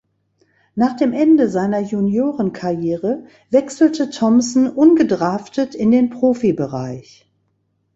[0.73, 7.29] Nach dem Ende seiner Juniorenkarriere wechselte Thomson ungedraftet in den Profibereich.